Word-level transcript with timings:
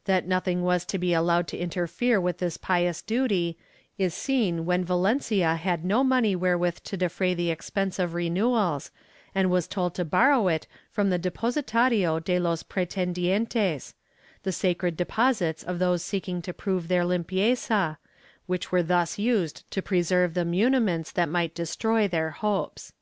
^ 0.00 0.04
That 0.04 0.28
nothing 0.28 0.62
was 0.62 0.84
to 0.84 0.96
be 0.96 1.12
allowed 1.12 1.48
to 1.48 1.58
interfere 1.58 2.20
with 2.20 2.38
this 2.38 2.56
pious 2.56 3.02
duty 3.02 3.58
is 3.98 4.14
seen 4.14 4.64
when 4.64 4.84
Valencia 4.84 5.56
had 5.56 5.84
no 5.84 6.04
money 6.04 6.36
where 6.36 6.56
with 6.56 6.84
to 6.84 6.96
defray 6.96 7.34
the 7.34 7.50
expense 7.50 7.98
of 7.98 8.14
renewals 8.14 8.92
and 9.34 9.50
was 9.50 9.66
told 9.66 9.96
to 9.96 10.04
borrow 10.04 10.46
it 10.46 10.68
from 10.92 11.10
the 11.10 11.18
Depositario 11.18 12.22
de 12.22 12.38
los 12.38 12.62
pretendientes— 12.62 13.94
the 14.44 14.52
sacred 14.52 14.96
deposits 14.96 15.64
of 15.64 15.80
those 15.80 16.04
seeking 16.04 16.40
to 16.42 16.54
prove 16.54 16.86
their 16.86 17.02
limpieza, 17.02 17.96
which 18.46 18.70
were 18.70 18.84
thus 18.84 19.18
used 19.18 19.68
to 19.72 19.82
preserve 19.82 20.34
the 20.34 20.44
muniments 20.44 21.10
that 21.12 21.28
might 21.28 21.56
destroy 21.56 22.06
their 22.06 22.30
hopes. 22.30 22.92